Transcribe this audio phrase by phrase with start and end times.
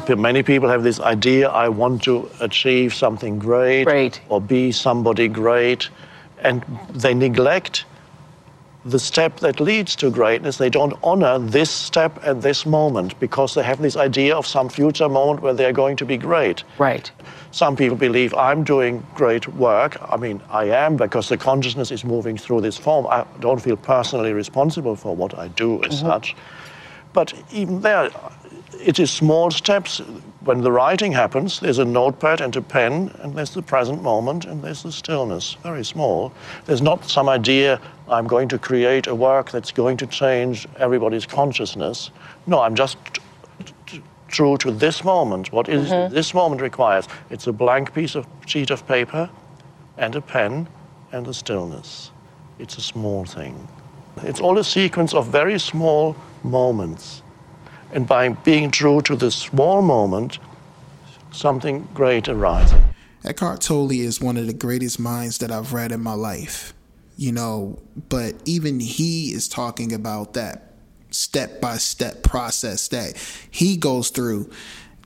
[0.00, 4.20] So many people have this idea I want to achieve something great, great.
[4.28, 5.88] or be somebody great,
[6.40, 7.84] and they neglect
[8.84, 10.58] the step that leads to greatness.
[10.58, 14.68] They don't honor this step at this moment because they have this idea of some
[14.68, 16.64] future moment where they're going to be great.
[16.78, 17.10] Right.
[17.50, 19.96] Some people believe I'm doing great work.
[20.02, 23.06] I mean, I am because the consciousness is moving through this form.
[23.06, 26.06] I don't feel personally responsible for what I do as mm-hmm.
[26.06, 26.36] such.
[27.14, 28.10] But even there,
[28.80, 29.98] it is small steps.
[30.40, 34.44] When the writing happens, there's a notepad and a pen, and there's the present moment,
[34.44, 35.56] and there's the stillness.
[35.62, 36.32] Very small.
[36.66, 41.24] There's not some idea I'm going to create a work that's going to change everybody's
[41.24, 42.10] consciousness.
[42.46, 42.98] No, I'm just
[44.28, 45.52] true to this moment.
[45.52, 46.14] What is mm-hmm.
[46.14, 47.08] this moment requires?
[47.30, 49.30] It's a blank piece of sheet of paper,
[49.96, 50.68] and a pen,
[51.12, 52.10] and a stillness.
[52.58, 53.68] It's a small thing.
[54.22, 57.22] It's all a sequence of very small moments
[57.94, 60.38] and by being true to the small moment,
[61.30, 62.78] something great arises.
[63.24, 66.74] Eckhart Tolle is one of the greatest minds that I've read in my life,
[67.16, 67.78] you know,
[68.10, 70.74] but even he is talking about that
[71.10, 73.16] step by step process that
[73.50, 74.50] he goes through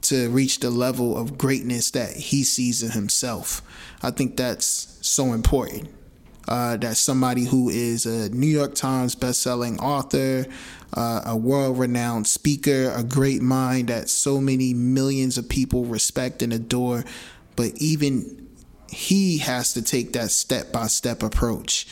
[0.00, 3.62] to reach the level of greatness that he sees in himself.
[4.02, 5.90] I think that's so important.
[6.48, 10.46] Uh, that somebody who is a New York Times best-selling author,
[10.94, 16.42] uh, a world renowned speaker, a great mind that so many millions of people respect
[16.42, 17.04] and adore.
[17.56, 18.48] But even
[18.90, 21.86] he has to take that step by step approach.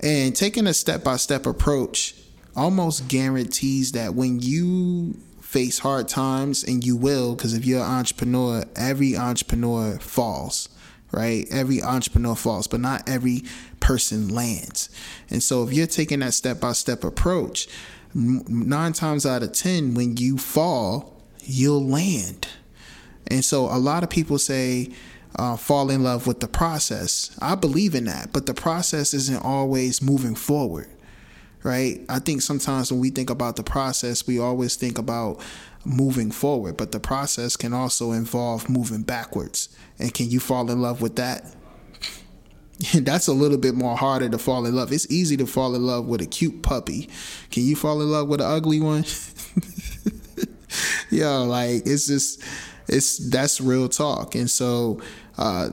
[0.00, 2.14] And taking a step by step approach
[2.56, 7.90] almost guarantees that when you face hard times, and you will, because if you're an
[7.90, 10.68] entrepreneur, every entrepreneur falls
[11.12, 11.46] right?
[11.50, 13.44] Every entrepreneur falls, but not every
[13.80, 14.90] person lands.
[15.30, 17.68] And so if you're taking that step by step approach,
[18.14, 22.48] nine times out of 10, when you fall, you'll land.
[23.26, 24.90] And so a lot of people say,
[25.36, 27.36] uh, fall in love with the process.
[27.40, 30.88] I believe in that, but the process isn't always moving forward,
[31.62, 32.00] right?
[32.08, 35.40] I think sometimes when we think about the process, we always think about
[35.84, 39.68] moving forward, but the process can also involve moving backwards.
[39.98, 41.44] And can you fall in love with that?
[42.94, 44.92] that's a little bit more harder to fall in love.
[44.92, 47.08] It's easy to fall in love with a cute puppy.
[47.50, 49.04] Can you fall in love with an ugly one?
[51.10, 52.42] Yo, like it's just
[52.86, 54.34] it's that's real talk.
[54.34, 55.00] And so
[55.38, 55.70] uh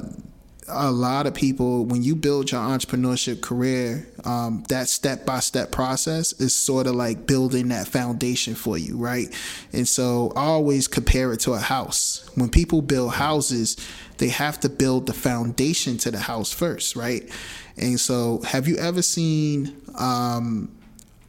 [0.68, 5.72] a lot of people, when you build your entrepreneurship career, um, that step by step
[5.72, 9.34] process is sort of like building that foundation for you, right?
[9.74, 12.28] And so I always compare it to a house.
[12.36, 13.78] When people build houses,
[14.18, 17.30] they have to build the foundation to the house first, right?
[17.78, 20.75] And so, have you ever seen um,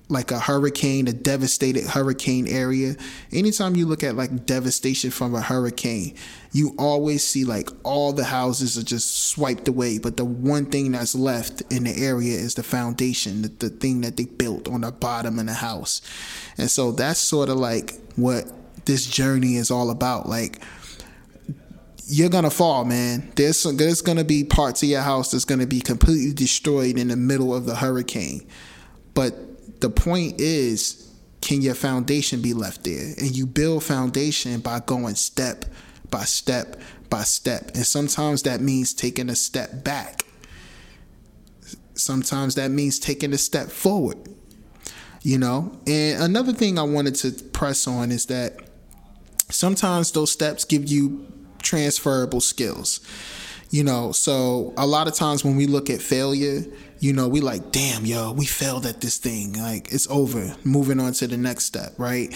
[0.08, 2.94] like a hurricane, a devastated hurricane area,
[3.32, 6.14] anytime you look at like devastation from a hurricane,
[6.52, 10.92] you always see like all the houses are just swiped away, but the one thing
[10.92, 14.82] that's left in the area is the foundation, the, the thing that they built on
[14.82, 16.00] the bottom of the house.
[16.56, 18.44] And so that's sort of like what
[18.84, 20.28] this journey is all about.
[20.28, 20.62] Like,
[22.06, 23.32] you're gonna fall, man.
[23.34, 27.16] There's there's gonna be parts of your house that's gonna be completely destroyed in the
[27.16, 28.46] middle of the hurricane,
[29.12, 29.34] but
[29.86, 33.14] the point is, can your foundation be left there?
[33.18, 35.64] And you build foundation by going step
[36.10, 37.70] by step by step.
[37.76, 40.24] And sometimes that means taking a step back.
[41.94, 44.18] Sometimes that means taking a step forward.
[45.22, 45.78] You know?
[45.86, 48.58] And another thing I wanted to press on is that
[49.50, 51.32] sometimes those steps give you
[51.62, 52.98] transferable skills.
[53.70, 56.64] You know, so a lot of times when we look at failure,
[57.00, 59.54] you know, we like, damn, yo, we failed at this thing.
[59.54, 60.56] Like, it's over.
[60.64, 62.34] Moving on to the next step, right?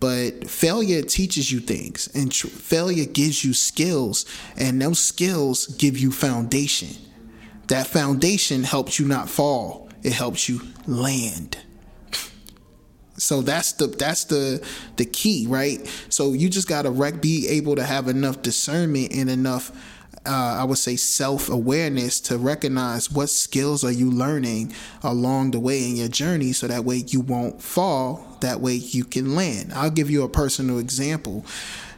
[0.00, 4.24] But failure teaches you things, and tr- failure gives you skills,
[4.56, 6.96] and those skills give you foundation.
[7.68, 9.90] That foundation helps you not fall.
[10.02, 11.58] It helps you land.
[13.22, 15.86] So that's the that's the the key, right?
[16.08, 19.72] So you just gotta rec- be able to have enough discernment and enough
[20.26, 25.60] uh, I would say self awareness to recognize what skills are you learning along the
[25.60, 29.72] way in your journey so that way you won't fall, that way you can land.
[29.72, 31.44] I'll give you a personal example.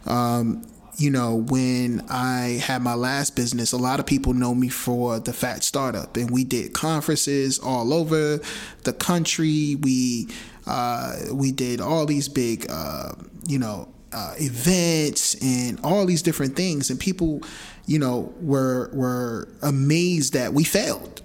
[0.06, 0.64] Um,
[0.96, 5.18] you know, when I had my last business, a lot of people know me for
[5.18, 8.40] the Phat Startup, and we did conferences all over
[8.84, 9.76] the country.
[9.76, 10.28] We
[10.66, 13.12] uh, we did all these big, uh,
[13.48, 17.42] you know, uh, events and all these different things, and people
[17.86, 21.22] you know, were were amazed that we failed.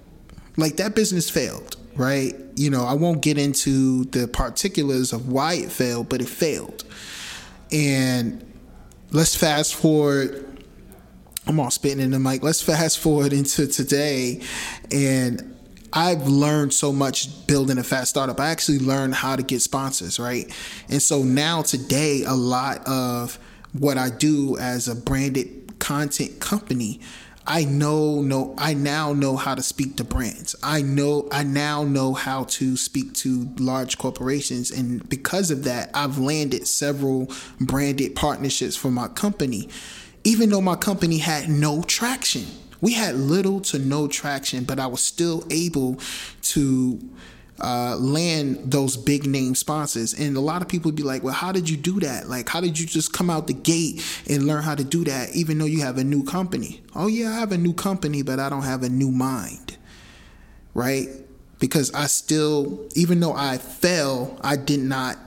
[0.56, 2.36] Like that business failed, right?
[2.56, 6.84] You know, I won't get into the particulars of why it failed, but it failed.
[7.72, 8.44] And
[9.12, 10.44] let's fast forward.
[11.46, 12.44] I'm all spitting in the mic.
[12.44, 14.42] Let's fast forward into today,
[14.92, 15.56] and
[15.94, 18.40] I've learned so much building a fast startup.
[18.40, 20.52] I actually learned how to get sponsors, right?
[20.90, 23.40] And so now today, a lot of
[23.74, 27.00] what I do as a branded content company,
[27.48, 30.56] I know know I now know how to speak to brands.
[30.62, 35.90] I know I now know how to speak to large corporations and because of that
[35.94, 39.70] I've landed several branded partnerships for my company
[40.24, 42.46] even though my company had no traction.
[42.82, 46.00] We had little to no traction, but I was still able
[46.44, 47.00] to
[47.60, 50.14] uh, land those big name sponsors.
[50.14, 52.30] And a lot of people be like, well, how did you do that?
[52.30, 55.36] Like, how did you just come out the gate and learn how to do that,
[55.36, 56.82] even though you have a new company?
[56.96, 59.78] Oh, yeah, I have a new company, but I don't have a new mind,
[60.74, 61.08] right?
[61.60, 65.18] Because I still, even though I fell, I did not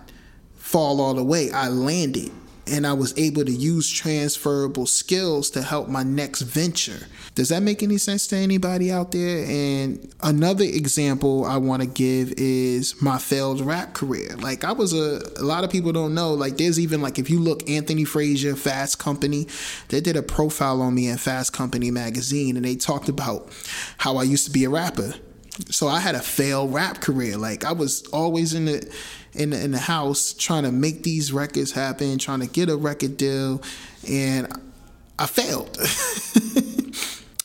[0.54, 1.50] fall all the way.
[1.50, 2.30] I landed
[2.70, 7.06] and I was able to use transferable skills to help my next venture.
[7.34, 9.44] Does that make any sense to anybody out there?
[9.46, 14.37] And another example I want to give is my failed rap career.
[14.37, 16.34] Like I was a a lot of people don't know.
[16.34, 19.46] Like there's even like if you look Anthony Frazier, Fast Company,
[19.88, 23.49] they did a profile on me in Fast Company magazine and they talked about
[23.99, 25.14] how I used to be a rapper.
[25.70, 27.37] So I had a failed rap career.
[27.37, 28.94] Like I was always in the
[29.32, 32.76] in the, in the house trying to make these records happen, trying to get a
[32.76, 33.62] record deal,
[34.08, 34.52] and
[35.19, 35.76] I failed.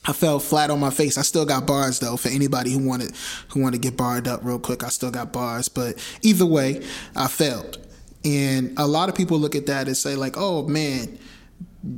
[0.07, 1.18] I fell flat on my face.
[1.18, 3.12] I still got bars though for anybody who wanted
[3.50, 4.84] who wanted to get barred up real quick.
[4.84, 6.86] I still got bars, but either way,
[7.16, 7.80] I failed.
[8.24, 11.18] And a lot of people look at that and say like, "Oh man,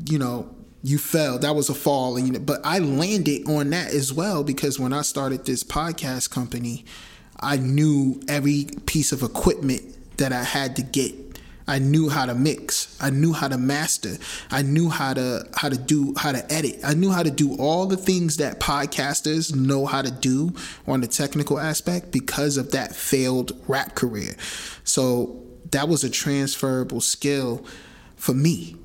[0.06, 0.50] you know,
[0.84, 1.40] you fell.
[1.40, 4.80] That was a fall." And, you know, but I landed on that as well because
[4.80, 6.86] when I started this podcast company,
[7.40, 9.84] I knew every piece of equipment
[10.18, 11.28] that I had to get
[11.68, 12.98] I knew how to mix.
[13.02, 14.18] I knew how to master.
[14.50, 16.80] I knew how to how to do how to edit.
[16.84, 20.54] I knew how to do all the things that podcasters know how to do
[20.88, 24.36] on the technical aspect because of that failed rap career.
[24.86, 27.66] So that was a transferable skill
[28.16, 28.78] for me.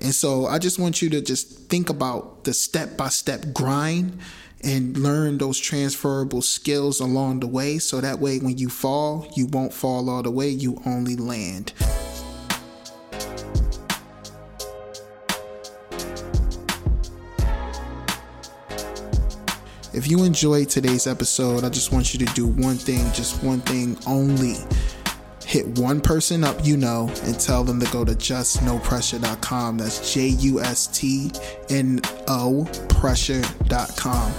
[0.00, 4.18] And so I just want you to just think about the step by step grind
[4.62, 9.46] and learn those transferable skills along the way so that way when you fall, you
[9.46, 11.72] won't fall all the way, you only land.
[19.96, 23.60] If you enjoyed today's episode, I just want you to do one thing, just one
[23.60, 24.56] thing only.
[25.46, 29.78] Hit one person up you know and tell them to go to justnopressure.com.
[29.78, 31.30] That's J U S T
[31.70, 34.32] N O pressure.com.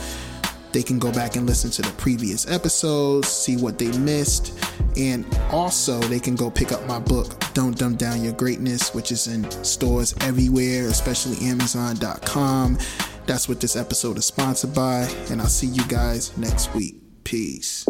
[0.73, 4.53] They can go back and listen to the previous episodes, see what they missed,
[4.97, 9.13] and also they can go pick up my book, Don't Dumb Down Your Greatness, which
[9.13, 12.77] is in stores everywhere, especially Amazon.com.
[13.25, 16.95] That's what this episode is sponsored by, and I'll see you guys next week.
[17.23, 17.85] Peace.